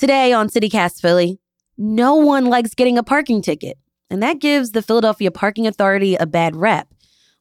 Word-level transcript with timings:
Today 0.00 0.32
on 0.32 0.48
CityCast 0.48 1.02
Philly, 1.02 1.38
no 1.76 2.14
one 2.14 2.46
likes 2.46 2.74
getting 2.74 2.96
a 2.96 3.02
parking 3.02 3.42
ticket, 3.42 3.76
and 4.08 4.22
that 4.22 4.38
gives 4.38 4.70
the 4.70 4.80
Philadelphia 4.80 5.30
Parking 5.30 5.66
Authority 5.66 6.14
a 6.14 6.24
bad 6.24 6.56
rep. 6.56 6.88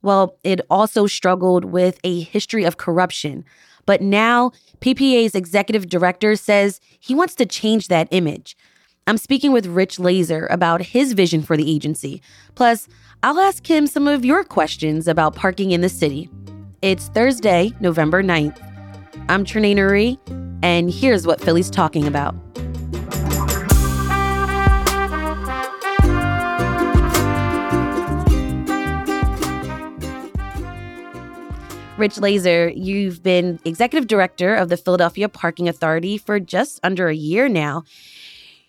Well, 0.02 0.38
it 0.44 0.60
also 0.70 1.08
struggled 1.08 1.64
with 1.64 2.02
a 2.04 2.20
history 2.20 2.66
of 2.66 2.76
corruption. 2.76 3.46
But 3.86 4.02
now, 4.02 4.52
PPA's 4.82 5.36
executive 5.36 5.88
director 5.88 6.36
says 6.36 6.82
he 7.00 7.16
wants 7.16 7.34
to 7.36 7.46
change 7.46 7.88
that 7.88 8.10
image. 8.12 8.58
I'm 9.08 9.18
speaking 9.18 9.54
with 9.54 9.66
Rich 9.66 9.96
Lazer 9.96 10.46
about 10.52 10.82
his 10.82 11.14
vision 11.14 11.42
for 11.42 11.56
the 11.56 11.74
agency. 11.74 12.22
Plus, 12.56 12.90
I'll 13.24 13.40
ask 13.40 13.66
him 13.66 13.88
some 13.88 14.06
of 14.06 14.26
your 14.26 14.44
questions 14.44 15.08
about 15.08 15.34
parking 15.34 15.72
in 15.72 15.80
the 15.80 15.88
city. 15.88 16.30
It's 16.82 17.08
Thursday, 17.08 17.72
November 17.80 18.22
9th. 18.22 18.62
I'm 19.30 19.46
Trenae 19.46 19.76
Nuri, 19.76 20.18
and 20.62 20.92
here's 20.92 21.26
what 21.26 21.40
Philly's 21.40 21.70
talking 21.70 22.06
about. 22.06 22.36
Rich 32.00 32.16
Lazer, 32.16 32.72
you've 32.74 33.22
been 33.22 33.60
executive 33.66 34.08
director 34.08 34.56
of 34.56 34.70
the 34.70 34.78
Philadelphia 34.78 35.28
Parking 35.28 35.68
Authority 35.68 36.18
for 36.18 36.40
just 36.40 36.80
under 36.82 37.10
a 37.10 37.14
year 37.14 37.50
now. 37.50 37.84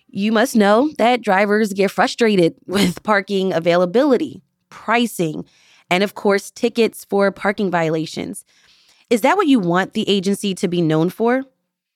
You 0.09 0.33
must 0.33 0.57
know 0.57 0.91
that 0.99 1.23
drivers 1.23 1.73
get 1.73 1.93
frustrated 1.93 2.57
with 2.67 3.05
parking 3.05 3.53
availability, 3.53 4.43
pricing, 4.69 5.45
and 5.89 6.03
of 6.03 6.17
course, 6.17 6.51
tickets 6.51 7.05
for 7.09 7.31
parking 7.31 7.71
violations. 7.71 8.45
Is 9.11 9.21
that 9.21 9.37
what 9.37 9.47
you 9.47 9.61
want 9.61 9.93
the 9.93 10.09
agency 10.09 10.53
to 10.57 10.67
be 10.67 10.83
known 10.83 11.09
for? 11.09 11.45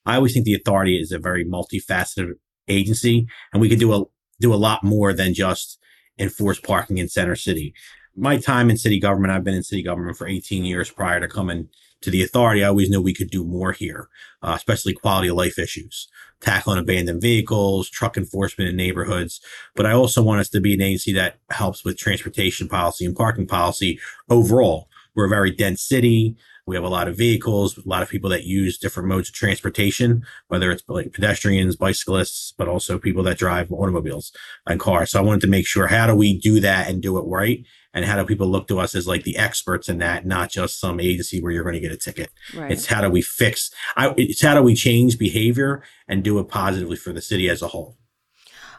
I 0.06 0.14
always 0.16 0.34
think 0.34 0.44
the 0.44 0.55
authority 0.55 1.00
is 1.00 1.10
a 1.10 1.18
very 1.18 1.44
multifaceted 1.44 2.34
agency, 2.68 3.27
and 3.52 3.60
we 3.60 3.68
could 3.68 3.80
do 3.80 3.92
a 3.92 4.05
do 4.40 4.55
a 4.55 4.56
lot 4.56 4.84
more 4.84 5.12
than 5.12 5.34
just 5.34 5.80
enforce 6.16 6.60
parking 6.60 6.98
in 6.98 7.08
Center 7.08 7.34
City. 7.34 7.74
My 8.16 8.36
time 8.36 8.70
in 8.70 8.76
city 8.76 9.00
government, 9.00 9.32
I've 9.32 9.42
been 9.42 9.54
in 9.54 9.64
city 9.64 9.82
government 9.82 10.16
for 10.16 10.28
18 10.28 10.64
years 10.64 10.90
prior 10.90 11.18
to 11.20 11.26
coming 11.26 11.68
to 12.00 12.10
the 12.10 12.22
authority. 12.22 12.62
I 12.62 12.68
always 12.68 12.88
knew 12.88 13.00
we 13.00 13.14
could 13.14 13.30
do 13.30 13.44
more 13.44 13.72
here, 13.72 14.08
uh, 14.40 14.52
especially 14.56 14.92
quality 14.92 15.28
of 15.28 15.36
life 15.36 15.58
issues, 15.58 16.06
tackling 16.40 16.78
abandoned 16.78 17.20
vehicles, 17.20 17.90
truck 17.90 18.16
enforcement 18.16 18.70
in 18.70 18.76
neighborhoods. 18.76 19.40
But 19.74 19.86
I 19.86 19.92
also 19.92 20.22
want 20.22 20.40
us 20.40 20.48
to 20.50 20.60
be 20.60 20.74
an 20.74 20.82
agency 20.82 21.12
that 21.14 21.38
helps 21.50 21.84
with 21.84 21.98
transportation 21.98 22.68
policy 22.68 23.04
and 23.04 23.16
parking 23.16 23.46
policy 23.46 23.98
overall. 24.30 24.88
We're 25.16 25.26
a 25.26 25.30
very 25.30 25.50
dense 25.50 25.82
city. 25.82 26.36
We 26.66 26.76
have 26.76 26.84
a 26.84 26.88
lot 26.88 27.08
of 27.08 27.16
vehicles, 27.18 27.76
a 27.76 27.82
lot 27.84 28.02
of 28.02 28.08
people 28.08 28.30
that 28.30 28.44
use 28.44 28.78
different 28.78 29.08
modes 29.08 29.28
of 29.28 29.34
transportation, 29.34 30.24
whether 30.48 30.70
it's 30.70 30.82
like 30.88 31.12
pedestrians, 31.12 31.76
bicyclists, 31.76 32.54
but 32.56 32.68
also 32.68 32.98
people 32.98 33.22
that 33.24 33.38
drive 33.38 33.70
automobiles 33.70 34.32
and 34.66 34.80
cars. 34.80 35.10
So 35.10 35.18
I 35.18 35.22
wanted 35.22 35.42
to 35.42 35.46
make 35.46 35.66
sure 35.66 35.88
how 35.88 36.06
do 36.06 36.14
we 36.14 36.38
do 36.38 36.60
that 36.60 36.88
and 36.88 37.02
do 37.02 37.18
it 37.18 37.22
right? 37.22 37.64
And 37.94 38.05
how 38.05 38.16
do 38.16 38.27
people 38.27 38.48
look 38.48 38.66
to 38.68 38.80
us 38.80 38.94
as 38.94 39.06
like 39.06 39.22
the 39.22 39.36
experts 39.36 39.88
in 39.88 39.98
that, 39.98 40.27
not 40.27 40.50
just 40.50 40.80
some 40.80 40.98
agency 40.98 41.40
where 41.40 41.52
you're 41.52 41.62
going 41.62 41.74
to 41.74 41.80
get 41.80 41.92
a 41.92 41.96
ticket? 41.96 42.30
Right. 42.55 42.72
It's 42.72 42.86
how 42.86 43.00
do 43.00 43.08
we 43.08 43.22
fix, 43.22 43.70
I, 43.96 44.12
it's 44.16 44.42
how 44.42 44.55
do 44.55 44.62
we 44.62 44.74
change 44.74 45.16
behavior 45.16 45.82
and 46.08 46.24
do 46.24 46.38
it 46.40 46.48
positively 46.48 46.96
for 46.96 47.12
the 47.12 47.22
city 47.22 47.48
as 47.48 47.62
a 47.62 47.68
whole? 47.68 47.96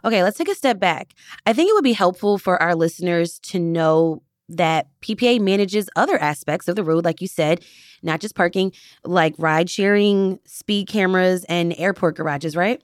Okay, 0.03 0.21
let's 0.21 0.37
take 0.37 0.49
a 0.49 0.55
step 0.55 0.79
back. 0.79 1.13
I 1.45 1.53
think 1.53 1.69
it 1.69 1.73
would 1.73 1.83
be 1.83 1.93
helpful 1.93 2.37
for 2.37 2.61
our 2.61 2.75
listeners 2.75 3.39
to 3.39 3.59
know 3.59 4.21
that 4.49 4.87
PPA 5.01 5.39
manages 5.39 5.89
other 5.95 6.17
aspects 6.17 6.67
of 6.67 6.75
the 6.75 6.83
road, 6.83 7.05
like 7.05 7.21
you 7.21 7.27
said, 7.27 7.63
not 8.03 8.19
just 8.19 8.35
parking, 8.35 8.71
like 9.03 9.33
ride 9.39 9.69
sharing, 9.69 10.39
speed 10.45 10.87
cameras, 10.87 11.43
and 11.45 11.73
airport 11.79 12.17
garages, 12.17 12.55
right? 12.55 12.83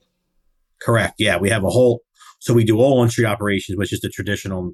Correct. 0.82 1.16
Yeah. 1.20 1.38
We 1.38 1.50
have 1.50 1.64
a 1.64 1.70
whole, 1.70 2.02
so 2.40 2.56
we 2.56 2.64
do 2.64 2.80
all 2.80 3.02
on 3.02 3.10
street 3.10 3.28
operations, 3.28 3.78
which 3.78 3.94
is 3.94 4.00
the 4.00 4.10
traditional 4.10 4.74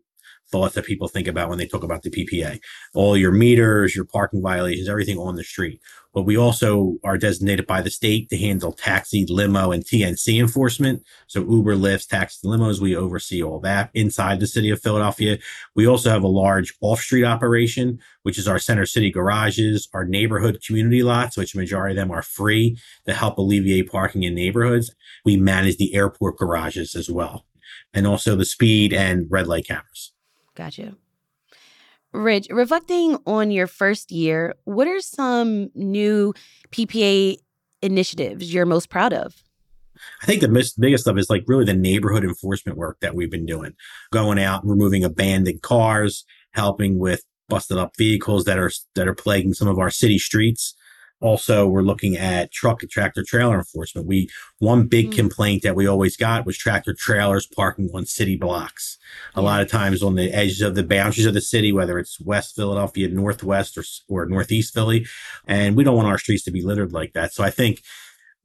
thought 0.52 0.74
that 0.74 0.85
people 0.85 1.08
think 1.08 1.28
about 1.28 1.50
when 1.50 1.58
they 1.58 1.68
talk 1.68 1.84
about 1.84 2.03
the 2.03 2.09
PPA. 2.09 2.59
All 2.94 3.18
your 3.18 3.31
meters, 3.31 3.96
your 3.96 4.06
parking 4.06 4.41
violations, 4.41 4.90
everything 4.90 5.18
on 5.18 5.35
the 5.35 5.44
street. 5.44 5.81
But 6.13 6.24
we 6.24 6.35
also 6.35 6.97
are 7.03 7.18
designated 7.18 7.68
by 7.68 7.81
the 7.84 7.91
state 7.91 8.30
to 8.30 8.38
handle 8.38 8.72
taxi, 8.72 9.25
limo, 9.30 9.72
and 9.72 9.84
TNC 9.84 10.40
enforcement. 10.40 11.03
So 11.28 11.41
Uber, 11.41 11.75
Lyft, 11.75 12.08
taxi, 12.08 12.47
limos, 12.47 12.80
we 12.80 12.96
oversee 12.96 13.44
all 13.44 13.59
that 13.59 13.91
inside 13.94 14.40
the 14.40 14.47
city 14.47 14.72
of 14.72 14.81
Philadelphia. 14.81 15.38
We 15.75 15.85
also 15.85 16.09
have 16.09 16.24
a 16.24 16.28
large 16.28 16.74
off-street 16.81 17.24
operation, 17.24 18.00
which 18.24 18.40
is 18.40 18.47
our 18.47 18.58
center 18.58 18.88
city 18.88 19.12
garages, 19.12 19.88
our 19.94 20.06
neighborhood 20.06 20.64
community 20.66 21.03
lots, 21.03 21.38
which 21.38 21.56
majority 21.56 21.94
of 21.94 21.97
them 21.97 22.12
are 22.12 22.24
free 22.24 22.79
to 23.06 23.14
help 23.14 23.38
alleviate 23.38 23.91
parking 23.91 24.24
in 24.24 24.34
neighborhoods. 24.34 24.96
We 25.24 25.38
manage 25.38 25.78
the 25.78 25.94
airport 25.94 26.38
garages 26.38 26.96
as 26.96 27.12
well, 27.12 27.46
and 27.94 28.08
also 28.08 28.35
the 28.35 28.46
speed 28.46 28.91
and 28.91 29.28
red 29.29 29.46
light 29.46 29.68
cameras. 29.68 30.14
Gotcha. 30.57 30.95
Rich, 32.13 32.47
reflecting 32.50 33.19
on 33.28 33.51
your 33.51 33.68
first 33.68 34.12
year, 34.12 34.56
what 34.63 34.88
are 34.88 35.00
some 35.01 35.69
new 35.75 36.34
PPA 36.72 37.38
initiatives 37.84 38.51
you're 38.51 38.66
most 38.66 38.90
proud 38.90 39.13
of? 39.13 39.35
I 40.23 40.25
think 40.25 40.41
the 40.41 40.72
biggest 40.79 41.03
stuff 41.03 41.17
is 41.17 41.29
like 41.29 41.44
really 41.46 41.66
the 41.66 41.75
neighborhood 41.75 42.23
enforcement 42.23 42.75
work 42.75 42.97
that 43.01 43.13
we've 43.13 43.29
been 43.29 43.46
doing, 43.46 43.73
going 44.12 44.40
out 44.40 44.63
and 44.63 44.72
removing 44.72 45.03
abandoned 45.03 45.62
cars, 45.62 46.25
helping 46.53 46.97
with 46.97 47.22
busted 47.50 47.78
up 47.78 47.91
vehicles 47.96 48.46
that 48.46 48.57
are 48.57 48.72
that 48.96 49.07
are 49.07 49.13
plaguing 49.13 49.53
some 49.53 49.67
of 49.67 49.78
our 49.78 49.91
city 49.91 50.17
streets. 50.17 50.75
Also, 51.19 51.67
we're 51.67 51.81
looking 51.81 52.16
at 52.16 52.51
truck 52.51 52.83
and 52.83 52.91
tractor 52.91 53.23
trailer 53.28 53.57
enforcement. 53.57 54.07
We 54.07 54.29
one 54.59 54.88
big 54.88 55.11
Mm. 55.11 55.16
complaint 55.16 55.63
that 55.63 55.75
we 55.75 55.88
always 55.88 56.16
got 56.16 56.45
was 56.45 56.57
tractor 56.57 56.94
trailers 56.94 57.47
parking 57.47 57.89
on 57.94 58.05
city 58.05 58.35
blocks. 58.35 58.97
A 59.33 59.41
lot 59.41 59.61
of 59.61 59.67
times 59.67 60.03
on 60.03 60.16
the 60.16 60.31
edges 60.31 60.61
of 60.61 60.75
the 60.75 60.83
boundaries 60.83 61.25
of 61.25 61.33
the 61.33 61.41
city, 61.41 61.72
whether 61.72 61.97
it's 61.97 62.19
West 62.19 62.55
Philadelphia, 62.55 63.07
Northwest, 63.07 63.78
or 63.78 63.83
or 64.07 64.25
Northeast 64.28 64.73
Philly, 64.73 65.07
and 65.47 65.75
we 65.75 65.83
don't 65.83 65.95
want 65.95 66.07
our 66.07 66.19
streets 66.19 66.44
to 66.44 66.51
be 66.51 66.61
littered 66.61 66.94
like 66.94 67.13
that. 67.13 67.34
So 67.34 67.44
I 67.44 67.49
think 67.49 67.81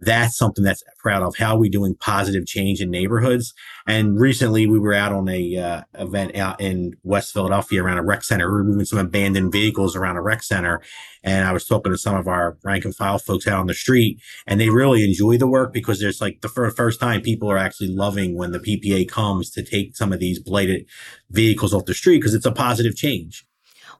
that's 0.03 0.37
something 0.37 0.65
that's 0.65 0.83
proud 0.99 1.23
of. 1.23 1.37
How 1.37 1.55
are 1.55 1.59
we 1.59 1.69
doing 1.69 1.95
positive 1.95 2.45
change 2.45 2.81
in 2.81 2.91
neighborhoods? 2.91 3.55
And 3.87 4.19
recently 4.19 4.67
we 4.67 4.81
were 4.81 4.95
out 4.95 5.13
on 5.13 5.29
a 5.29 5.57
uh, 5.57 5.83
event 5.95 6.37
out 6.37 6.61
in 6.61 6.95
West 7.05 7.33
Philadelphia 7.33 7.85
around 7.85 7.99
a 7.99 8.03
rec 8.03 8.25
center. 8.25 8.49
We 8.49 8.59
were 8.59 8.65
moving 8.65 8.85
some 8.85 8.99
abandoned 8.99 9.53
vehicles 9.53 9.95
around 9.95 10.17
a 10.17 10.23
rec 10.23 10.43
center. 10.43 10.83
And 11.23 11.47
I 11.47 11.53
was 11.53 11.65
talking 11.65 11.93
to 11.93 11.99
some 11.99 12.17
of 12.17 12.27
our 12.27 12.59
rank 12.65 12.85
and 12.85 12.95
file 12.95 13.19
folks 13.19 13.47
out 13.47 13.61
on 13.61 13.69
the 13.69 13.75
street 13.75 14.21
and 14.45 14.61
they 14.61 14.71
really 14.71 15.05
enjoy 15.05 15.39
the 15.39 15.47
work 15.47 15.73
because 15.73 16.01
there's 16.01 16.21
like 16.21 16.41
the 16.41 16.49
fir- 16.49 16.71
first 16.71 16.99
time 16.99 17.21
people 17.21 17.49
are 17.49 17.59
actually 17.59 17.95
loving 17.95 18.37
when 18.37 18.51
the 18.51 18.59
PPA 18.59 19.09
comes 19.09 19.51
to 19.51 19.63
take 19.63 19.97
some 19.97 20.13
of 20.13 20.19
these 20.19 20.41
blighted 20.41 20.85
vehicles 21.31 21.73
off 21.73 21.85
the 21.85 21.95
street 21.95 22.19
because 22.19 22.35
it's 22.35 22.47
a 22.47 22.53
positive 22.53 22.97
change. 22.97 23.47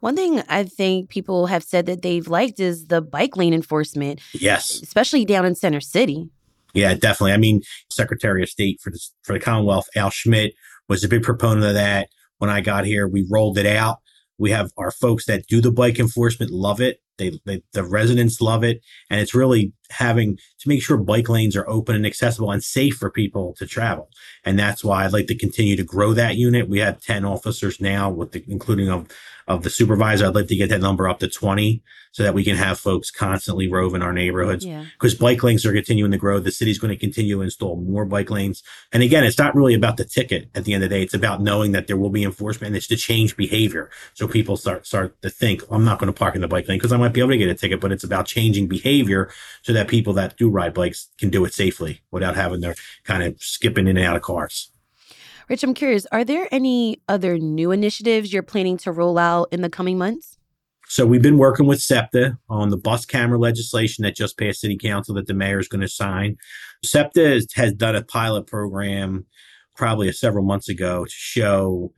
One 0.03 0.17
thing 0.17 0.43
I 0.49 0.65
think 0.65 1.11
people 1.11 1.47
have 1.47 1.63
said 1.63 1.87
that 1.87 2.03
they've 2.03 2.27
liked 2.27 2.59
is 2.59 2.87
the 2.87 3.01
bike 3.01 3.37
lane 3.37 3.55
enforcement, 3.55 4.19
Yes. 4.35 4.83
especially 4.83 5.25
down 5.25 5.45
in 5.45 5.55
Center 5.55 5.81
City. 5.81 6.29
Yeah, 6.75 6.95
definitely. 6.95 7.35
I 7.35 7.37
mean, 7.37 7.61
Secretary 7.89 8.43
of 8.43 8.49
State 8.49 8.81
for 8.81 8.91
the, 8.91 8.99
for 9.23 9.33
the 9.35 9.39
Commonwealth, 9.39 9.87
Al 9.95 10.11
Schmidt, 10.11 10.55
was 10.89 11.05
a 11.05 11.09
big 11.09 11.23
proponent 11.23 11.65
of 11.67 11.75
that. 11.75 12.09
When 12.39 12.51
I 12.51 12.61
got 12.61 12.85
here, 12.85 13.07
we 13.07 13.25
rolled 13.31 13.59
it 13.59 13.67
out. 13.67 13.99
We 14.39 14.51
have 14.51 14.73
our 14.77 14.91
folks 14.91 15.27
that 15.27 15.47
do 15.47 15.61
the 15.61 15.71
bike 15.71 16.01
enforcement 16.01 16.51
love 16.51 16.81
it. 16.81 16.99
They, 17.19 17.39
they 17.45 17.63
the 17.73 17.85
residents 17.85 18.41
love 18.41 18.65
it, 18.65 18.81
and 19.09 19.21
it's 19.21 19.37
really 19.37 19.73
having 19.93 20.37
to 20.61 20.69
make 20.69 20.83
sure 20.83 20.97
bike 20.97 21.29
lanes 21.29 21.57
are 21.57 21.69
open 21.69 21.95
and 21.95 22.07
accessible 22.07 22.51
and 22.51 22.63
safe 22.63 22.97
for 22.97 23.11
people 23.11 23.55
to 23.59 23.67
travel. 23.67 24.09
And 24.45 24.59
that's 24.59 24.83
why 24.85 25.05
I'd 25.05 25.13
like 25.13 25.27
to 25.29 25.35
continue 25.37 25.77
to 25.77 25.85
grow 25.85 26.13
that 26.15 26.37
unit. 26.37 26.69
We 26.69 26.81
have 26.81 27.01
ten 27.01 27.25
officers 27.25 27.81
now, 27.81 28.11
with 28.11 28.33
the 28.33 28.45
including 28.49 28.89
of 28.91 29.09
of 29.49 29.65
the 29.65 29.71
supervisor. 29.71 30.27
I'd 30.27 30.35
like 30.37 30.47
to 30.47 30.57
get 30.57 30.69
that 30.71 30.81
number 30.81 31.09
up 31.09 31.19
to 31.21 31.29
twenty 31.29 31.83
so 32.13 32.23
that 32.23 32.35
we 32.35 32.45
can 32.45 32.57
have 32.57 32.79
folks 32.79 33.11
constantly 33.11 33.69
roving 33.73 34.03
our 34.03 34.13
neighborhoods 34.13 34.67
Yeah. 34.67 34.85
because 34.93 35.15
bike 35.15 35.43
lanes 35.43 35.65
are 35.65 35.73
continuing 35.73 36.11
to 36.13 36.19
grow. 36.19 36.39
The 36.41 36.51
city's 36.53 36.79
going 36.79 36.93
to 36.93 36.97
continue 37.01 37.37
to 37.37 37.43
install 37.43 37.77
more 37.77 38.05
bike 38.05 38.29
lanes. 38.31 38.63
And 38.93 39.03
again, 39.03 39.25
it's 39.25 39.39
not 39.39 39.55
really 39.55 39.73
about 39.73 39.97
the 39.97 40.05
ticket 40.05 40.51
at 40.55 40.65
the 40.65 40.75
end 40.75 40.85
of 40.85 40.91
the 40.91 40.95
day. 40.97 41.03
It's 41.03 41.15
about 41.15 41.41
knowing 41.41 41.73
that 41.73 41.87
there 41.87 41.97
will 41.97 42.11
be 42.11 42.23
enforcement 42.23 42.69
and 42.69 42.77
it's 42.77 42.87
to 42.89 42.97
change 42.97 43.35
behavior. 43.35 43.91
So 44.13 44.29
people 44.29 44.59
start, 44.59 44.87
start 44.87 45.21
to 45.23 45.31
think, 45.31 45.63
I'm 45.71 45.87
not 45.87 45.99
going 45.99 46.13
to 46.13 46.19
park 46.19 46.35
in 46.35 46.43
the 46.43 46.49
bike 46.49 46.69
lane 46.69 46.77
because 46.77 46.93
I 46.93 46.99
might 46.99 47.15
be 47.15 47.21
able 47.21 47.31
to 47.31 47.39
get 47.39 47.49
a 47.49 47.55
ticket, 47.55 47.81
but 47.81 47.93
it's 47.93 48.05
about 48.05 48.27
changing 48.27 48.67
behavior 48.69 49.31
so 49.63 49.73
that 49.73 49.82
that 49.83 49.91
people 49.91 50.13
that 50.13 50.37
do 50.37 50.49
ride 50.49 50.75
bikes 50.75 51.09
can 51.19 51.29
do 51.29 51.45
it 51.45 51.53
safely 51.53 52.03
without 52.13 52.37
having 52.37 52.61
their 52.61 52.77
kind 53.03 53.23
of 53.25 53.43
skipping 53.43 53.89
in 53.89 53.97
and 53.97 54.07
out 54.07 54.17
of 54.17 54.23
cars. 54.23 54.71
Rich, 55.49 55.65
I'm 55.65 55.75
curious, 55.75 56.07
are 56.13 56.25
there 56.25 56.49
any 56.53 57.03
other 57.09 57.37
new 57.37 57.73
initiatives 57.73 58.33
you're 58.33 58.45
planning 58.45 58.77
to 58.79 58.93
roll 58.93 59.19
out 59.19 59.49
in 59.51 59.61
the 59.61 59.69
coming 59.69 59.99
months? 59.99 60.39
So 60.87 61.05
we've 61.05 61.23
been 61.23 61.39
working 61.39 61.67
with 61.67 61.83
SEPTA 61.83 62.39
on 62.49 62.69
the 62.69 62.77
bus 62.77 63.05
camera 63.05 63.39
legislation 63.39 64.05
that 64.05 64.15
just 64.15 64.39
passed 64.39 64.61
city 64.61 64.79
council 64.79 65.15
that 65.17 65.27
the 65.27 65.35
mayor 65.35 65.59
is 65.59 65.69
going 65.69 65.81
to 65.81 65.89
sign. 65.89 66.37
SEPTA 66.85 67.41
has 67.55 67.73
done 67.73 67.97
a 67.97 68.05
pilot 68.05 68.47
program 68.47 69.27
probably 69.75 70.13
several 70.13 70.45
months 70.45 70.69
ago 70.69 71.05
to 71.05 71.11
show 71.11 71.93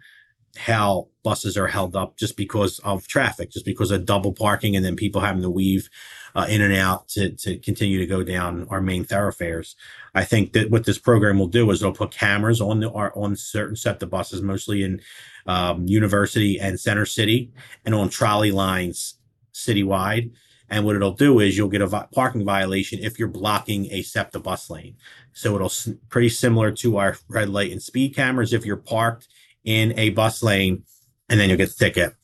how 0.56 1.09
buses 1.23 1.56
are 1.56 1.67
held 1.67 1.97
up 1.97 2.17
just 2.17 2.37
because 2.37 2.79
of 2.81 3.06
traffic, 3.09 3.51
just 3.51 3.65
because 3.65 3.91
of 3.91 4.05
double 4.05 4.33
parking 4.33 4.77
and 4.77 4.85
then 4.85 4.97
people 4.97 5.21
having 5.21 5.43
to 5.43 5.51
weave 5.51 5.89
uh, 6.35 6.47
in 6.49 6.61
and 6.61 6.75
out 6.75 7.09
to, 7.09 7.31
to 7.31 7.59
continue 7.59 7.99
to 7.99 8.06
go 8.06 8.23
down 8.23 8.67
our 8.71 8.81
main 8.81 9.05
thoroughfares. 9.05 9.77
I 10.15 10.25
think 10.25 10.53
that 10.53 10.71
what 10.71 10.85
this 10.85 10.99
program 10.99 11.39
will 11.39 11.49
do 11.49 11.71
is 11.71 11.81
it'll 11.81 11.95
put 11.95 12.11
cameras 12.11 12.61
on 12.61 12.81
the 12.81 12.91
on 12.91 13.37
certain 13.37 13.77
SEPTA 13.77 14.06
buses, 14.06 14.43
mostly 14.43 14.83
in 14.83 15.01
um, 15.47 15.87
University 15.87 16.59
and 16.59 16.79
Center 16.79 17.06
City, 17.06 17.53
and 17.85 17.95
on 17.95 18.09
trolley 18.09 18.51
lines 18.53 19.15
citywide. 19.53 20.33
And 20.71 20.85
what 20.85 20.97
it'll 20.97 21.12
do 21.12 21.41
is 21.41 21.56
you'll 21.56 21.69
get 21.69 21.83
a 21.83 21.87
vi- 21.87 22.09
parking 22.12 22.45
violation 22.45 22.99
if 23.03 23.19
you're 23.19 23.29
blocking 23.29 23.87
a 23.93 24.03
SEPTA 24.03 24.41
bus 24.41 24.71
lane. 24.71 24.97
So 25.33 25.55
it'll 25.55 25.67
s- 25.67 25.91
pretty 26.09 26.31
similar 26.31 26.73
to 26.73 26.97
our 26.97 27.17
red 27.29 27.51
light 27.51 27.71
and 27.71 27.83
speed 27.83 28.17
cameras. 28.17 28.53
If 28.53 28.65
you're 28.65 28.77
parked 28.77 29.29
in 29.65 29.99
a 29.99 30.11
bus 30.11 30.43
lane, 30.43 30.85
and 31.29 31.41
then 31.41 31.49
you'll 31.49 31.59
get 31.59 31.71
the 31.71 31.85
ticket. 31.85 32.15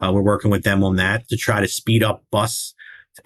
Uh, 0.00 0.12
we're 0.12 0.22
working 0.22 0.50
with 0.50 0.64
them 0.64 0.82
on 0.84 0.96
that 0.96 1.28
to 1.28 1.36
try 1.36 1.60
to 1.60 1.68
speed 1.68 2.02
up 2.02 2.24
bus 2.30 2.74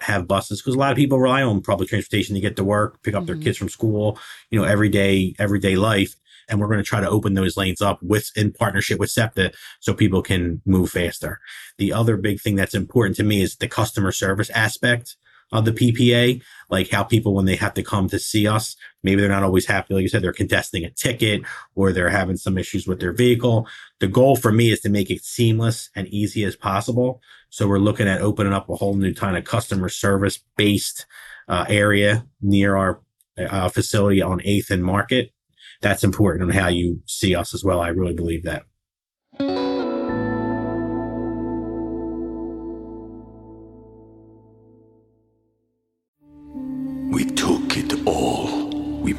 have 0.01 0.27
buses 0.27 0.61
because 0.61 0.75
a 0.75 0.79
lot 0.79 0.91
of 0.91 0.97
people 0.97 1.19
rely 1.19 1.41
on 1.41 1.61
public 1.61 1.89
transportation 1.89 2.35
to 2.35 2.41
get 2.41 2.55
to 2.55 2.63
work, 2.63 3.01
pick 3.01 3.15
up 3.15 3.23
mm-hmm. 3.23 3.33
their 3.33 3.43
kids 3.43 3.57
from 3.57 3.69
school, 3.69 4.19
you 4.51 4.59
know, 4.59 4.65
everyday 4.65 5.33
everyday 5.39 5.75
life. 5.75 6.15
And 6.47 6.59
we're 6.59 6.67
going 6.67 6.79
to 6.79 6.83
try 6.83 6.99
to 6.99 7.09
open 7.09 7.35
those 7.35 7.57
lanes 7.57 7.81
up 7.81 7.99
with 8.01 8.31
in 8.35 8.51
partnership 8.51 8.99
with 8.99 9.11
SEPTA 9.11 9.53
so 9.79 9.93
people 9.93 10.23
can 10.23 10.61
move 10.65 10.89
faster. 10.89 11.39
The 11.77 11.93
other 11.93 12.17
big 12.17 12.41
thing 12.41 12.55
that's 12.55 12.73
important 12.73 13.17
to 13.17 13.23
me 13.23 13.41
is 13.43 13.55
the 13.55 13.67
customer 13.67 14.11
service 14.11 14.49
aspect 14.51 15.15
of 15.51 15.65
the 15.65 15.71
PPA, 15.71 16.41
like 16.69 16.89
how 16.89 17.03
people, 17.03 17.33
when 17.33 17.45
they 17.45 17.55
have 17.55 17.73
to 17.73 17.83
come 17.83 18.07
to 18.09 18.19
see 18.19 18.47
us, 18.47 18.75
maybe 19.03 19.21
they're 19.21 19.29
not 19.29 19.43
always 19.43 19.65
happy. 19.65 19.93
Like 19.93 20.03
you 20.03 20.09
said, 20.09 20.21
they're 20.21 20.33
contesting 20.33 20.83
a 20.85 20.91
ticket 20.91 21.41
or 21.75 21.91
they're 21.91 22.09
having 22.09 22.37
some 22.37 22.57
issues 22.57 22.87
with 22.87 22.99
their 22.99 23.13
vehicle. 23.13 23.67
The 23.99 24.07
goal 24.07 24.35
for 24.35 24.51
me 24.51 24.71
is 24.71 24.79
to 24.81 24.89
make 24.89 25.09
it 25.09 25.23
seamless 25.23 25.89
and 25.95 26.07
easy 26.09 26.43
as 26.43 26.55
possible. 26.55 27.21
So 27.49 27.67
we're 27.67 27.79
looking 27.79 28.07
at 28.07 28.21
opening 28.21 28.53
up 28.53 28.69
a 28.69 28.75
whole 28.75 28.95
new 28.95 29.13
kind 29.13 29.37
of 29.37 29.43
customer 29.43 29.89
service 29.89 30.39
based 30.55 31.05
uh, 31.47 31.65
area 31.67 32.25
near 32.41 32.75
our 32.75 33.01
uh, 33.37 33.69
facility 33.69 34.21
on 34.21 34.39
8th 34.41 34.69
and 34.69 34.83
Market. 34.83 35.31
That's 35.81 36.03
important 36.03 36.43
on 36.43 36.55
how 36.55 36.67
you 36.67 37.01
see 37.05 37.35
us 37.35 37.53
as 37.53 37.63
well. 37.63 37.79
I 37.79 37.87
really 37.87 38.13
believe 38.13 38.43
that. 38.43 38.63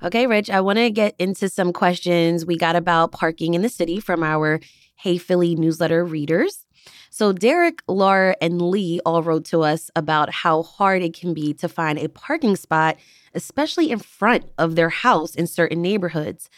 Okay, 0.00 0.28
Rich, 0.28 0.48
I 0.48 0.60
want 0.60 0.78
to 0.78 0.90
get 0.90 1.16
into 1.18 1.48
some 1.48 1.72
questions 1.72 2.46
we 2.46 2.56
got 2.56 2.76
about 2.76 3.10
parking 3.10 3.54
in 3.54 3.62
the 3.62 3.68
city 3.68 3.98
from 3.98 4.22
our 4.22 4.60
Hey 4.94 5.18
Philly 5.18 5.56
newsletter 5.56 6.04
readers. 6.04 6.64
So, 7.10 7.32
Derek, 7.32 7.82
Laura, 7.88 8.36
and 8.40 8.62
Lee 8.62 9.00
all 9.04 9.24
wrote 9.24 9.44
to 9.46 9.62
us 9.62 9.90
about 9.96 10.30
how 10.30 10.62
hard 10.62 11.02
it 11.02 11.18
can 11.18 11.34
be 11.34 11.52
to 11.54 11.68
find 11.68 11.98
a 11.98 12.08
parking 12.08 12.54
spot, 12.54 12.96
especially 13.34 13.90
in 13.90 13.98
front 13.98 14.44
of 14.56 14.76
their 14.76 14.88
house 14.88 15.34
in 15.34 15.48
certain 15.48 15.82
neighborhoods. 15.82 16.48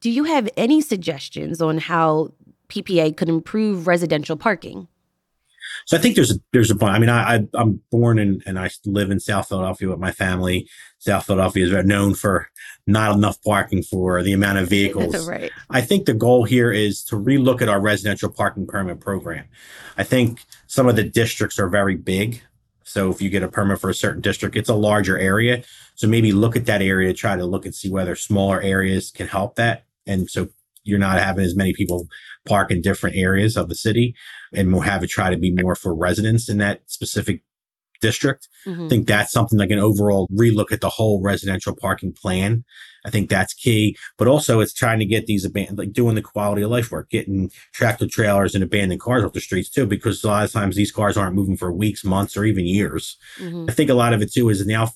Do 0.00 0.10
you 0.10 0.24
have 0.24 0.48
any 0.56 0.80
suggestions 0.80 1.62
on 1.62 1.78
how 1.78 2.32
PPA 2.68 3.16
could 3.16 3.28
improve 3.28 3.86
residential 3.86 4.36
parking? 4.36 4.88
So 5.86 5.96
I 5.96 6.00
think 6.00 6.16
there's 6.16 6.30
a, 6.30 6.36
there's 6.52 6.70
a 6.70 6.76
point. 6.76 6.94
I 6.94 6.98
mean, 6.98 7.10
I, 7.10 7.36
I 7.36 7.60
am 7.60 7.80
born 7.90 8.18
in 8.18 8.42
and 8.46 8.58
I 8.58 8.70
live 8.84 9.10
in 9.10 9.20
South 9.20 9.48
Philadelphia 9.48 9.88
with 9.88 9.98
my 9.98 10.12
family. 10.12 10.68
South 10.98 11.26
Philadelphia 11.26 11.66
is 11.66 11.84
known 11.84 12.14
for 12.14 12.48
not 12.86 13.14
enough 13.14 13.42
parking 13.42 13.82
for 13.82 14.22
the 14.22 14.32
amount 14.32 14.58
of 14.58 14.68
vehicles. 14.68 15.28
right. 15.28 15.50
I 15.70 15.80
think 15.80 16.06
the 16.06 16.14
goal 16.14 16.44
here 16.44 16.70
is 16.70 17.02
to 17.04 17.16
relook 17.16 17.62
at 17.62 17.68
our 17.68 17.80
residential 17.80 18.30
parking 18.30 18.66
permit 18.66 19.00
program. 19.00 19.46
I 19.96 20.04
think 20.04 20.40
some 20.66 20.88
of 20.88 20.96
the 20.96 21.04
districts 21.04 21.58
are 21.58 21.68
very 21.68 21.96
big. 21.96 22.42
So 22.84 23.10
if 23.10 23.22
you 23.22 23.30
get 23.30 23.42
a 23.42 23.48
permit 23.48 23.80
for 23.80 23.90
a 23.90 23.94
certain 23.94 24.20
district, 24.20 24.56
it's 24.56 24.68
a 24.68 24.74
larger 24.74 25.18
area. 25.18 25.62
So 25.94 26.06
maybe 26.08 26.32
look 26.32 26.56
at 26.56 26.66
that 26.66 26.82
area, 26.82 27.14
try 27.14 27.36
to 27.36 27.44
look 27.44 27.64
and 27.64 27.74
see 27.74 27.90
whether 27.90 28.16
smaller 28.16 28.60
areas 28.60 29.10
can 29.10 29.28
help 29.28 29.56
that. 29.56 29.84
And 30.06 30.28
so 30.28 30.48
you're 30.84 30.98
not 30.98 31.18
having 31.18 31.44
as 31.44 31.56
many 31.56 31.72
people 31.72 32.06
park 32.46 32.70
in 32.70 32.80
different 32.80 33.16
areas 33.16 33.56
of 33.56 33.68
the 33.68 33.74
city 33.74 34.14
and 34.52 34.72
we'll 34.72 34.82
have 34.82 35.02
it 35.04 35.08
try 35.08 35.30
to 35.30 35.36
be 35.36 35.52
more 35.52 35.74
for 35.74 35.94
residents 35.94 36.48
in 36.48 36.58
that 36.58 36.80
specific 36.86 37.42
district. 38.00 38.48
Mm-hmm. 38.66 38.84
I 38.84 38.88
think 38.88 39.06
that's 39.06 39.32
something 39.32 39.58
like 39.58 39.70
an 39.70 39.78
overall 39.78 40.28
relook 40.28 40.72
at 40.72 40.80
the 40.80 40.90
whole 40.90 41.22
residential 41.22 41.74
parking 41.74 42.12
plan. 42.12 42.64
I 43.06 43.10
think 43.10 43.30
that's 43.30 43.54
key, 43.54 43.96
but 44.18 44.28
also 44.28 44.60
it's 44.60 44.74
trying 44.74 44.98
to 44.98 45.06
get 45.06 45.26
these 45.26 45.44
abandoned, 45.44 45.78
like 45.78 45.92
doing 45.92 46.16
the 46.16 46.22
quality 46.22 46.62
of 46.62 46.70
life 46.70 46.90
work, 46.90 47.10
getting 47.10 47.50
tractor 47.72 48.06
trailers 48.06 48.54
and 48.54 48.62
abandoned 48.62 49.00
cars 49.00 49.24
off 49.24 49.32
the 49.32 49.40
streets 49.40 49.70
too, 49.70 49.86
because 49.86 50.22
a 50.22 50.28
lot 50.28 50.44
of 50.44 50.52
times 50.52 50.76
these 50.76 50.92
cars 50.92 51.16
aren't 51.16 51.34
moving 51.34 51.56
for 51.56 51.72
weeks, 51.72 52.04
months, 52.04 52.36
or 52.36 52.44
even 52.44 52.66
years. 52.66 53.16
Mm-hmm. 53.38 53.66
I 53.68 53.72
think 53.72 53.88
a 53.88 53.94
lot 53.94 54.12
of 54.12 54.20
it 54.20 54.32
too 54.32 54.48
is 54.48 54.66
now, 54.66 54.90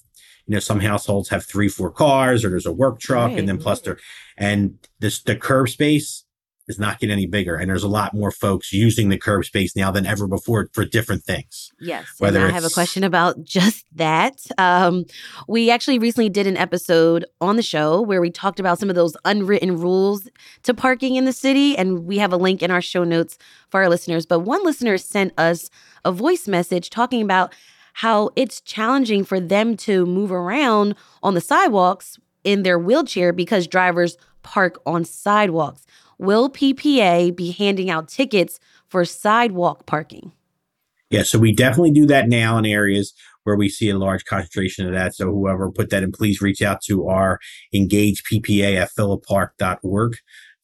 you 0.47 0.55
know, 0.55 0.61
some 0.61 0.81
households 0.81 1.29
have 1.29 1.45
three, 1.45 1.69
four 1.69 1.91
cars 1.91 2.45
or 2.45 2.51
there's 2.51 2.67
a 2.67 2.73
work 2.73 3.01
truck 3.01 3.31
right. 3.31 3.39
and 3.39 3.49
then 3.49 3.59
plus 3.59 3.81
they're, 3.81 3.99
and 4.37 4.79
this, 5.01 5.23
the 5.23 5.37
curb 5.37 5.69
space 5.69 6.25
is 6.69 6.79
not 6.79 6.99
getting 6.99 7.13
any 7.13 7.27
bigger. 7.27 7.57
And 7.57 7.71
there's 7.71 7.85
a 7.85 7.89
lot 7.89 8.13
more 8.13 8.31
folks 8.31 8.73
using 8.73 9.09
the 9.09 9.19
curb 9.19 9.45
space 9.45 9.77
now 9.77 9.91
than 9.91 10.05
ever 10.05 10.27
before 10.27 10.69
for 10.73 10.85
different 10.85 11.23
things. 11.23 11.71
Yes. 11.81 12.07
Whether 12.19 12.45
I 12.45 12.51
have 12.51 12.65
a 12.65 12.71
question 12.71 13.05
about 13.05 13.43
just 13.45 13.87
that. 13.95 14.41
Um, 14.59 15.05
we 15.47 15.71
actually 15.71 15.99
recently 15.99 16.29
did 16.29 16.47
an 16.47 16.57
episode 16.57 17.25
on 17.41 17.57
the 17.57 17.63
show 17.63 18.01
where 18.01 18.21
we 18.21 18.31
talked 18.31 18.59
about 18.59 18.79
some 18.79 18.89
of 18.89 18.97
those 18.97 19.17
unwritten 19.25 19.79
rules 19.79 20.29
to 20.65 20.75
parking 20.75 21.17
in 21.17 21.25
the 21.25 21.33
city. 21.33 21.77
And 21.77 22.05
we 22.05 22.19
have 22.19 22.33
a 22.33 22.37
link 22.37 22.63
in 22.63 22.71
our 22.71 22.83
show 22.83 23.05
notes 23.05 23.39
for 23.71 23.83
our 23.83 23.89
listeners. 23.89 24.27
But 24.27 24.41
one 24.41 24.65
listener 24.65 24.99
sent 24.99 25.33
us 25.39 25.71
a 26.05 26.11
voice 26.11 26.49
message 26.49 26.91
talking 26.91 27.23
about 27.23 27.55
how 27.97 28.29
it's 28.37 28.61
challenging 28.61 29.25
for 29.25 29.41
them 29.41 29.75
to 29.75 30.05
move 30.05 30.31
around 30.31 30.95
on 31.23 31.33
the 31.33 31.41
sidewalks 31.41 32.19
in 32.45 32.63
their 32.63 32.79
wheelchair 32.79 33.33
because 33.33 33.67
drivers 33.67 34.19
park 34.43 34.79
on 34.85 35.03
sidewalks. 35.03 35.87
Will 36.19 36.51
PPA 36.51 37.35
be 37.35 37.53
handing 37.53 37.89
out 37.89 38.09
tickets 38.09 38.61
for 38.91 39.07
sidewalk 39.07 39.87
parking? 39.87 40.33
Yeah, 41.09 41.23
so 41.23 41.39
we 41.39 41.55
definitely 41.55 41.93
do 41.93 42.05
that 42.07 42.29
now 42.29 42.59
in 42.59 42.67
areas 42.67 43.15
where 43.45 43.57
we 43.57 43.71
see 43.71 43.89
a 43.89 43.97
large 43.97 44.27
concentration 44.27 44.87
of 44.87 44.93
that. 44.93 45.15
So 45.15 45.31
whoever 45.31 45.73
put 45.73 45.89
that 45.89 46.03
in, 46.03 46.13
please 46.13 46.43
reach 46.43 46.61
out 46.61 46.83
to 46.89 47.09
our 47.09 47.39
engage 47.73 48.23
PPA 48.31 48.77
at 48.77 48.91
philapark.org 48.91 50.17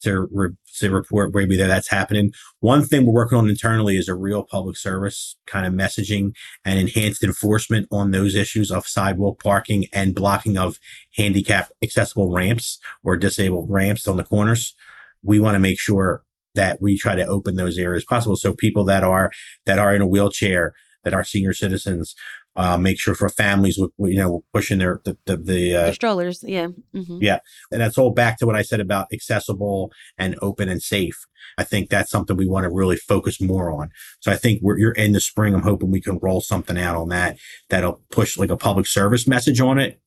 to, 0.03 0.27
re- 0.31 0.49
to 0.79 0.89
report 0.89 1.33
maybe 1.33 1.57
that 1.57 1.67
that's 1.67 1.89
happening. 1.89 2.33
One 2.59 2.83
thing 2.83 3.05
we're 3.05 3.13
working 3.13 3.37
on 3.37 3.49
internally 3.49 3.97
is 3.97 4.07
a 4.07 4.15
real 4.15 4.43
public 4.43 4.77
service 4.77 5.35
kind 5.45 5.65
of 5.65 5.73
messaging 5.73 6.33
and 6.65 6.79
enhanced 6.79 7.23
enforcement 7.23 7.87
on 7.91 8.11
those 8.11 8.35
issues 8.35 8.71
of 8.71 8.87
sidewalk 8.87 9.41
parking 9.41 9.85
and 9.93 10.15
blocking 10.15 10.57
of 10.57 10.79
handicap 11.15 11.71
accessible 11.81 12.31
ramps 12.31 12.79
or 13.03 13.17
disabled 13.17 13.69
ramps 13.69 14.07
on 14.07 14.17
the 14.17 14.23
corners 14.23 14.75
we 15.23 15.39
want 15.39 15.55
to 15.55 15.59
make 15.59 15.79
sure 15.79 16.23
that 16.55 16.81
we 16.81 16.97
try 16.97 17.15
to 17.15 17.25
open 17.25 17.55
those 17.55 17.79
areas 17.79 18.05
possible. 18.05 18.35
So 18.35 18.53
people 18.53 18.83
that 18.85 19.03
are, 19.03 19.31
that 19.65 19.79
are 19.79 19.95
in 19.95 20.01
a 20.01 20.07
wheelchair, 20.07 20.75
that 21.03 21.13
are 21.13 21.23
senior 21.23 21.53
citizens, 21.53 22.15
uh, 22.55 22.77
make 22.77 22.99
sure 22.99 23.15
for 23.15 23.29
families 23.29 23.77
with, 23.77 23.91
you 23.99 24.17
know, 24.17 24.43
pushing 24.53 24.79
their, 24.79 25.01
the, 25.05 25.17
the, 25.25 25.37
the, 25.37 25.75
uh, 25.75 25.85
the 25.87 25.93
strollers. 25.93 26.43
Yeah. 26.43 26.67
Mm-hmm. 26.95 27.17
Yeah. 27.21 27.39
And 27.71 27.81
that's 27.81 27.97
all 27.97 28.11
back 28.11 28.37
to 28.39 28.45
what 28.45 28.55
I 28.55 28.61
said 28.61 28.79
about 28.79 29.07
accessible 29.11 29.91
and 30.17 30.37
open 30.41 30.69
and 30.69 30.81
safe. 30.81 31.25
I 31.57 31.63
think 31.63 31.89
that's 31.89 32.11
something 32.11 32.37
we 32.37 32.47
want 32.47 32.63
to 32.63 32.69
really 32.69 32.95
focus 32.95 33.41
more 33.41 33.71
on. 33.71 33.89
So 34.19 34.31
I 34.31 34.35
think 34.35 34.61
we're, 34.61 34.77
you're 34.77 34.91
in 34.91 35.11
the 35.11 35.19
spring. 35.19 35.53
I'm 35.53 35.63
hoping 35.63 35.91
we 35.91 36.01
can 36.01 36.19
roll 36.21 36.41
something 36.41 36.77
out 36.77 36.95
on 36.95 37.09
that 37.09 37.37
that'll 37.69 38.01
push 38.11 38.37
like 38.37 38.49
a 38.49 38.57
public 38.57 38.87
service 38.87 39.27
message 39.27 39.59
on 39.59 39.79
it 39.79 39.99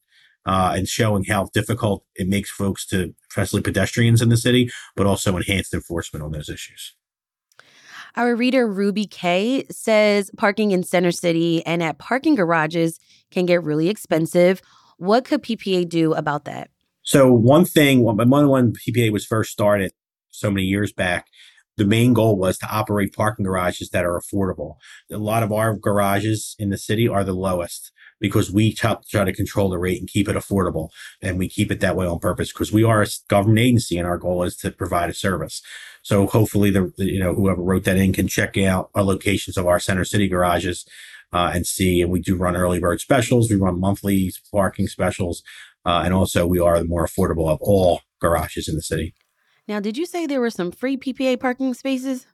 uh, 0.46 0.72
and 0.76 0.88
showing 0.88 1.24
how 1.24 1.48
difficult 1.52 2.04
it 2.14 2.28
makes 2.28 2.50
folks 2.50 2.86
to, 2.86 3.14
especially 3.30 3.60
pedestrians 3.60 4.22
in 4.22 4.28
the 4.28 4.36
city, 4.36 4.70
but 4.94 5.06
also 5.06 5.36
enhanced 5.36 5.74
enforcement 5.74 6.24
on 6.24 6.32
those 6.32 6.48
issues. 6.48 6.94
Our 8.16 8.34
reader 8.34 8.66
Ruby 8.66 9.06
K 9.06 9.66
says 9.70 10.30
parking 10.38 10.70
in 10.70 10.82
Center 10.82 11.12
City 11.12 11.64
and 11.66 11.82
at 11.82 11.98
parking 11.98 12.34
garages 12.34 12.98
can 13.30 13.44
get 13.44 13.62
really 13.62 13.90
expensive. 13.90 14.62
What 14.96 15.26
could 15.26 15.42
PPA 15.42 15.86
do 15.86 16.14
about 16.14 16.46
that? 16.46 16.70
So 17.02 17.30
one 17.30 17.66
thing, 17.66 18.02
when 18.02 18.16
PPA 18.72 19.12
was 19.12 19.26
first 19.26 19.52
started 19.52 19.92
so 20.30 20.50
many 20.50 20.64
years 20.64 20.94
back, 20.94 21.26
the 21.76 21.84
main 21.84 22.14
goal 22.14 22.38
was 22.38 22.56
to 22.58 22.70
operate 22.70 23.12
parking 23.12 23.44
garages 23.44 23.90
that 23.90 24.06
are 24.06 24.18
affordable. 24.18 24.76
A 25.12 25.18
lot 25.18 25.42
of 25.42 25.52
our 25.52 25.76
garages 25.76 26.56
in 26.58 26.70
the 26.70 26.78
city 26.78 27.06
are 27.06 27.22
the 27.22 27.34
lowest 27.34 27.92
because 28.20 28.50
we 28.50 28.72
try 28.72 28.96
to 29.10 29.32
control 29.32 29.68
the 29.68 29.78
rate 29.78 30.00
and 30.00 30.08
keep 30.08 30.28
it 30.28 30.36
affordable. 30.36 30.88
And 31.22 31.38
we 31.38 31.48
keep 31.48 31.70
it 31.70 31.80
that 31.80 31.96
way 31.96 32.06
on 32.06 32.18
purpose 32.18 32.52
because 32.52 32.72
we 32.72 32.84
are 32.84 33.02
a 33.02 33.06
government 33.28 33.58
agency 33.58 33.98
and 33.98 34.06
our 34.06 34.18
goal 34.18 34.42
is 34.42 34.56
to 34.58 34.70
provide 34.70 35.10
a 35.10 35.14
service. 35.14 35.62
So 36.02 36.26
hopefully 36.26 36.70
the, 36.70 36.92
you 36.96 37.18
know, 37.18 37.34
whoever 37.34 37.62
wrote 37.62 37.84
that 37.84 37.96
in 37.96 38.12
can 38.12 38.28
check 38.28 38.56
out 38.56 38.90
our 38.94 39.02
locations 39.02 39.56
of 39.56 39.66
our 39.66 39.80
center 39.80 40.04
city 40.04 40.28
garages 40.28 40.86
uh, 41.32 41.50
and 41.54 41.66
see. 41.66 42.00
And 42.00 42.10
we 42.10 42.20
do 42.20 42.36
run 42.36 42.56
early 42.56 42.78
bird 42.78 43.00
specials. 43.00 43.50
We 43.50 43.56
run 43.56 43.80
monthly 43.80 44.32
parking 44.52 44.86
specials. 44.86 45.42
Uh, 45.84 46.02
and 46.04 46.14
also 46.14 46.46
we 46.46 46.60
are 46.60 46.78
the 46.78 46.86
more 46.86 47.06
affordable 47.06 47.48
of 47.48 47.58
all 47.60 48.00
garages 48.20 48.68
in 48.68 48.76
the 48.76 48.82
city. 48.82 49.14
Now, 49.68 49.80
did 49.80 49.98
you 49.98 50.06
say 50.06 50.26
there 50.26 50.40
were 50.40 50.50
some 50.50 50.70
free 50.70 50.96
PPA 50.96 51.40
parking 51.40 51.74
spaces? 51.74 52.26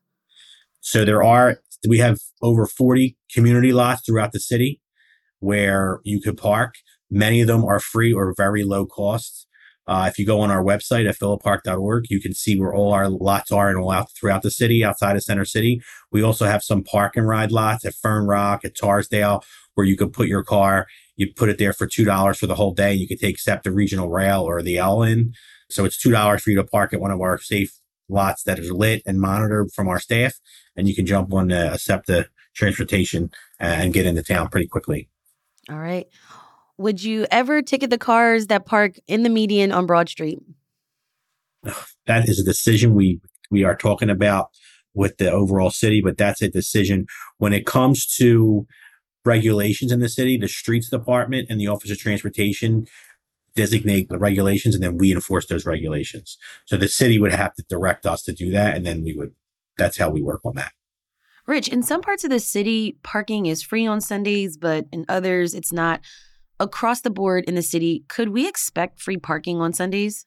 So 0.81 1.05
there 1.05 1.23
are, 1.23 1.61
we 1.89 1.99
have 1.99 2.19
over 2.43 2.67
40 2.67 3.17
community 3.33 3.73
lots 3.73 4.05
throughout 4.05 4.33
the 4.33 4.41
city 4.41 4.82
where 5.43 6.01
you 6.05 6.21
could 6.21 6.39
park. 6.39 6.77
Many 7.11 7.41
of 7.41 7.49
them 7.49 7.65
are 7.65 7.81
free 7.81 8.13
or 8.13 8.33
very 8.37 8.63
low 8.63 8.87
cost. 8.87 9.47
Uh, 9.89 10.07
if 10.09 10.17
you 10.17 10.25
go 10.25 10.41
on 10.41 10.53
our 10.53 10.63
website 10.63 11.09
at 11.09 11.19
philapark.org, 11.19 12.05
you 12.09 12.21
can 12.21 12.33
see 12.33 12.59
where 12.59 12.73
all 12.73 12.93
our 12.93 13.09
lots 13.09 13.51
are 13.51 13.69
and 13.69 13.77
all 13.77 13.91
out 13.91 14.09
throughout 14.15 14.43
the 14.43 14.51
city, 14.53 14.85
outside 14.85 15.17
of 15.17 15.25
Center 15.25 15.45
City. 15.45 15.83
We 16.13 16.23
also 16.23 16.47
have 16.47 16.63
some 16.63 16.85
park 16.85 17.17
and 17.17 17.27
ride 17.27 17.51
lots 17.51 17.85
at 17.85 17.95
Fern 17.95 18.27
Rock, 18.27 18.65
at 18.65 18.77
Torresdale, 18.77 19.43
where 19.75 19.85
you 19.85 19.97
could 19.97 20.13
put 20.13 20.29
your 20.29 20.45
car. 20.45 20.87
You 21.17 21.33
put 21.35 21.49
it 21.49 21.59
there 21.59 21.73
for 21.73 21.89
two 21.89 22.05
dollars 22.05 22.39
for 22.39 22.47
the 22.47 22.55
whole 22.55 22.73
day. 22.73 22.95
You 22.95 23.09
could 23.09 23.19
take 23.19 23.41
SEPTA 23.41 23.73
Regional 23.73 24.09
Rail 24.09 24.43
or 24.43 24.63
the 24.63 24.79
L 24.79 25.03
in. 25.03 25.35
So 25.69 25.85
it's 25.85 26.01
two 26.01 26.13
dollars 26.13 26.43
for 26.43 26.51
you 26.51 26.57
to 26.57 26.65
park 26.65 26.93
at 26.93 27.01
one 27.01 27.11
of 27.11 27.21
our 27.21 27.39
safe 27.39 27.73
lots 28.09 28.45
that 28.45 28.61
is 28.61 28.71
lit 28.71 29.03
and 29.05 29.21
monitored 29.21 29.73
from 29.73 29.89
our 29.89 29.99
staff, 29.99 30.35
and 30.77 30.89
you 30.89 30.95
can 30.95 31.07
jump 31.07 31.33
on 31.35 31.49
the 31.49 31.77
SEPTA 31.77 32.29
transportation 32.55 33.31
and 33.59 33.93
get 33.93 34.07
into 34.07 34.23
town 34.23 34.49
pretty 34.49 34.69
quickly. 34.69 35.09
All 35.71 35.79
right. 35.79 36.07
Would 36.79 37.03
you 37.03 37.27
ever 37.31 37.63
ticket 37.63 37.91
the 37.91 37.99
cars 37.99 38.49
that 38.49 38.67
park 38.67 38.99
in 39.07 39.23
the 39.23 39.29
median 39.29 39.73
on 39.73 39.87
Broad 39.87 40.09
Street? 40.09 40.39
That 42.07 42.29
is 42.29 42.41
a 42.41 42.45
decision 42.45 42.97
we 42.97 43.21
we 43.49 43.63
are 43.63 43.77
talking 43.77 44.11
about 44.11 44.49
with 44.93 45.19
the 45.19 45.31
overall 45.31 45.71
city, 45.71 46.01
but 46.03 46.19
that's 46.19 46.43
a 46.43 46.49
decision 46.49 47.07
when 47.39 47.53
it 47.53 47.65
comes 47.65 48.07
to 48.17 48.67
regulations 49.25 49.93
in 49.93 50.01
the 50.01 50.09
city, 50.09 50.37
the 50.37 50.49
streets 50.49 50.89
department 50.89 51.47
and 51.49 51.61
the 51.61 51.69
office 51.69 51.93
of 51.93 51.99
transportation 51.99 52.87
designate 53.55 54.09
the 54.09 54.19
regulations 54.19 54.75
and 54.75 54.83
then 54.83 54.97
we 54.97 55.13
enforce 55.13 55.47
those 55.47 55.65
regulations. 55.65 56.39
So 56.65 56.77
the 56.77 56.89
city 56.89 57.21
would 57.21 57.33
have 57.33 57.55
to 57.55 57.65
direct 57.69 58.05
us 58.05 58.23
to 58.25 58.33
do 58.33 58.51
that 58.51 58.77
and 58.77 58.85
then 58.85 59.05
we 59.05 59.15
would 59.15 59.35
that's 59.79 59.99
how 59.99 60.11
we 60.11 60.23
work 60.23 60.41
on 60.45 60.57
that. 60.57 60.73
Rich, 61.47 61.69
in 61.69 61.83
some 61.83 62.01
parts 62.01 62.25
of 62.25 62.31
the 62.31 62.39
city, 62.39 62.99
parking 63.03 63.47
is 63.47 63.63
free 63.63 63.87
on 63.87 64.01
Sundays, 64.01 64.57
but 64.57 64.87
in 64.93 65.05
others, 65.09 65.55
it's 65.55 65.73
not. 65.73 66.01
Across 66.61 67.01
the 67.01 67.11
board 67.11 67.45
in 67.49 67.57
the 67.57 67.63
city, 67.63 68.05
could 68.09 68.29
we 68.29 68.47
expect 68.47 69.01
free 69.01 69.17
parking 69.17 69.61
on 69.61 69.73
Sundays? 69.73 70.27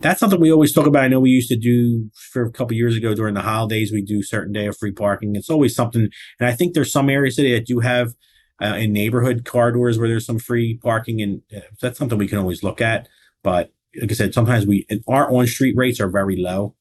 That's 0.00 0.20
something 0.20 0.40
we 0.40 0.52
always 0.52 0.72
talk 0.72 0.86
about. 0.86 1.02
I 1.02 1.08
know 1.08 1.20
we 1.20 1.30
used 1.30 1.50
to 1.50 1.58
do 1.58 2.10
for 2.32 2.44
a 2.44 2.52
couple 2.52 2.74
years 2.74 2.96
ago 2.96 3.14
during 3.14 3.34
the 3.34 3.42
holidays. 3.42 3.92
We 3.92 4.00
do 4.00 4.22
certain 4.22 4.52
day 4.52 4.66
of 4.66 4.78
free 4.78 4.92
parking. 4.92 5.36
It's 5.36 5.50
always 5.50 5.74
something, 5.74 6.08
and 6.40 6.48
I 6.48 6.54
think 6.54 6.72
there's 6.72 6.92
some 6.92 7.10
areas 7.10 7.36
today 7.36 7.52
that 7.52 7.66
do 7.66 7.80
have 7.80 8.14
uh, 8.62 8.76
in 8.78 8.92
neighborhood 8.92 9.44
corridors 9.44 9.98
where 9.98 10.08
there's 10.08 10.24
some 10.24 10.38
free 10.38 10.78
parking, 10.82 11.20
and 11.20 11.42
uh, 11.54 11.60
that's 11.82 11.98
something 11.98 12.16
we 12.16 12.28
can 12.28 12.38
always 12.38 12.62
look 12.62 12.80
at. 12.80 13.08
But 13.42 13.72
like 14.00 14.10
I 14.10 14.14
said, 14.14 14.32
sometimes 14.32 14.66
we 14.66 14.86
our 15.06 15.30
on 15.30 15.46
street 15.46 15.76
rates 15.76 16.00
are 16.00 16.08
very 16.08 16.36
low 16.36 16.76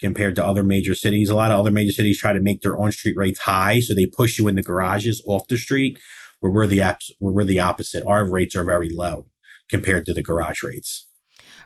compared 0.00 0.36
to 0.36 0.44
other 0.44 0.62
major 0.62 0.94
cities. 0.94 1.28
A 1.28 1.34
lot 1.34 1.50
of 1.50 1.58
other 1.58 1.70
major 1.70 1.92
cities 1.92 2.18
try 2.18 2.32
to 2.32 2.40
make 2.40 2.62
their 2.62 2.78
on 2.78 2.92
street 2.92 3.16
rates 3.16 3.40
high, 3.40 3.80
so 3.80 3.94
they 3.94 4.06
push 4.06 4.38
you 4.38 4.48
in 4.48 4.54
the 4.54 4.62
garages 4.62 5.22
off 5.26 5.48
the 5.48 5.58
street. 5.58 5.98
Where 6.40 6.52
we're 6.52 6.68
the 6.68 6.78
where 7.18 7.32
we're 7.32 7.44
the 7.44 7.58
opposite. 7.58 8.04
Our 8.06 8.24
rates 8.24 8.54
are 8.54 8.64
very 8.64 8.88
low 8.90 9.26
compared 9.68 10.06
to 10.06 10.14
the 10.14 10.22
garage 10.22 10.62
rates. 10.62 11.06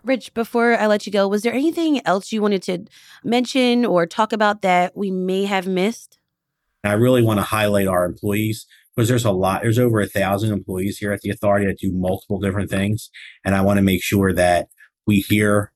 Rich, 0.02 0.34
before 0.34 0.76
I 0.76 0.86
let 0.86 1.06
you 1.06 1.12
go, 1.12 1.28
was 1.28 1.42
there 1.42 1.52
anything 1.52 2.04
else 2.06 2.32
you 2.32 2.42
wanted 2.42 2.62
to 2.64 2.86
mention 3.22 3.84
or 3.84 4.06
talk 4.06 4.32
about 4.32 4.62
that 4.62 4.96
we 4.96 5.10
may 5.10 5.44
have 5.44 5.66
missed? 5.66 6.18
I 6.82 6.94
really 6.94 7.22
want 7.22 7.38
to 7.38 7.44
highlight 7.44 7.86
our 7.86 8.04
employees 8.04 8.66
because 8.94 9.08
there's 9.08 9.24
a 9.24 9.30
lot, 9.30 9.62
there's 9.62 9.78
over 9.78 10.00
a 10.00 10.06
thousand 10.06 10.52
employees 10.52 10.98
here 10.98 11.12
at 11.12 11.20
the 11.20 11.30
authority 11.30 11.66
that 11.66 11.78
do 11.78 11.92
multiple 11.92 12.40
different 12.40 12.70
things. 12.70 13.10
And 13.44 13.54
I 13.54 13.60
want 13.60 13.78
to 13.78 13.82
make 13.82 14.02
sure 14.02 14.32
that 14.32 14.68
we 15.06 15.20
hear 15.20 15.71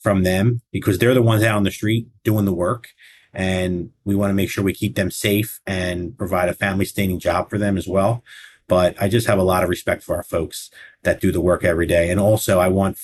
from 0.00 0.22
them 0.22 0.60
because 0.72 0.98
they're 0.98 1.14
the 1.14 1.22
ones 1.22 1.42
out 1.42 1.56
on 1.56 1.64
the 1.64 1.70
street 1.70 2.08
doing 2.24 2.44
the 2.44 2.54
work. 2.54 2.88
And 3.34 3.90
we 4.04 4.14
want 4.14 4.30
to 4.30 4.34
make 4.34 4.50
sure 4.50 4.64
we 4.64 4.72
keep 4.72 4.94
them 4.94 5.10
safe 5.10 5.60
and 5.66 6.16
provide 6.16 6.48
a 6.48 6.54
family 6.54 6.84
sustaining 6.84 7.20
job 7.20 7.50
for 7.50 7.58
them 7.58 7.76
as 7.76 7.86
well. 7.86 8.24
But 8.68 9.00
I 9.00 9.08
just 9.08 9.26
have 9.26 9.38
a 9.38 9.44
lot 9.44 9.62
of 9.62 9.68
respect 9.68 10.02
for 10.02 10.16
our 10.16 10.22
folks 10.22 10.70
that 11.02 11.20
do 11.20 11.32
the 11.32 11.40
work 11.40 11.64
every 11.64 11.86
day. 11.86 12.10
And 12.10 12.20
also, 12.20 12.58
I 12.58 12.68
want 12.68 12.98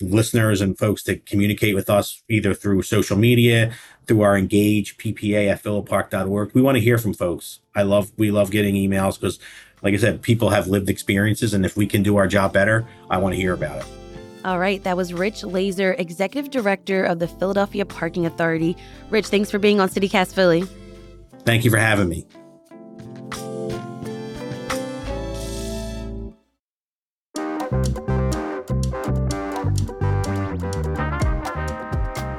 listeners 0.00 0.60
and 0.60 0.78
folks 0.78 1.02
to 1.04 1.16
communicate 1.16 1.74
with 1.74 1.90
us 1.90 2.22
either 2.28 2.54
through 2.54 2.82
social 2.82 3.18
media, 3.18 3.72
through 4.06 4.22
our 4.22 4.36
engage 4.36 4.96
ppa 4.96 5.50
at 5.50 5.62
philapark.org. 5.62 6.52
We 6.54 6.62
want 6.62 6.76
to 6.76 6.80
hear 6.80 6.98
from 6.98 7.14
folks. 7.14 7.60
I 7.74 7.82
love, 7.82 8.12
we 8.16 8.30
love 8.30 8.50
getting 8.50 8.74
emails 8.74 9.20
because, 9.20 9.38
like 9.82 9.94
I 9.94 9.98
said, 9.98 10.22
people 10.22 10.50
have 10.50 10.68
lived 10.68 10.88
experiences. 10.88 11.52
And 11.52 11.66
if 11.66 11.76
we 11.76 11.86
can 11.86 12.02
do 12.02 12.16
our 12.16 12.26
job 12.26 12.52
better, 12.52 12.86
I 13.10 13.18
want 13.18 13.34
to 13.34 13.40
hear 13.40 13.52
about 13.52 13.82
it. 13.82 13.99
All 14.42 14.58
right, 14.58 14.82
that 14.84 14.96
was 14.96 15.12
Rich 15.12 15.42
Lazer, 15.42 15.98
Executive 15.98 16.50
Director 16.50 17.04
of 17.04 17.18
the 17.18 17.28
Philadelphia 17.28 17.84
Parking 17.84 18.24
Authority. 18.24 18.74
Rich, 19.10 19.26
thanks 19.26 19.50
for 19.50 19.58
being 19.58 19.80
on 19.80 19.90
CityCast 19.90 20.34
Philly. 20.34 20.64
Thank 21.44 21.64
you 21.64 21.70
for 21.70 21.76
having 21.76 22.08
me. 22.08 22.26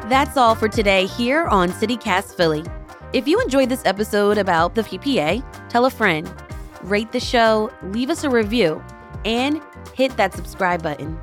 That's 0.09 0.35
all 0.37 0.55
for 0.55 0.67
today 0.67 1.05
here 1.05 1.45
on 1.45 1.69
CityCast 1.69 2.35
Philly. 2.35 2.65
If 3.13 3.27
you 3.27 3.39
enjoyed 3.41 3.69
this 3.69 3.85
episode 3.85 4.37
about 4.39 4.73
the 4.73 4.81
PPA, 4.81 5.69
tell 5.69 5.85
a 5.85 5.89
friend, 5.91 6.31
rate 6.81 7.11
the 7.11 7.19
show, 7.19 7.71
leave 7.83 8.09
us 8.09 8.23
a 8.23 8.29
review, 8.29 8.83
and 9.23 9.61
hit 9.93 10.17
that 10.17 10.33
subscribe 10.33 10.81
button. 10.81 11.19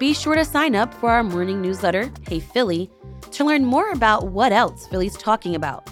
Be 0.00 0.14
sure 0.14 0.34
to 0.34 0.46
sign 0.46 0.74
up 0.74 0.94
for 0.94 1.10
our 1.10 1.22
morning 1.22 1.60
newsletter, 1.60 2.10
Hey 2.26 2.40
Philly, 2.40 2.90
to 3.32 3.44
learn 3.44 3.66
more 3.66 3.90
about 3.90 4.28
what 4.28 4.50
else 4.50 4.86
Philly's 4.86 5.14
talking 5.14 5.54
about. 5.54 5.90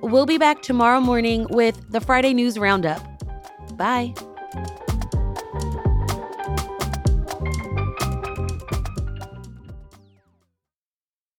We'll 0.00 0.26
be 0.26 0.38
back 0.38 0.62
tomorrow 0.62 1.00
morning 1.00 1.48
with 1.50 1.90
the 1.90 2.00
Friday 2.00 2.32
News 2.34 2.56
Roundup. 2.56 3.02
Bye. 3.76 4.14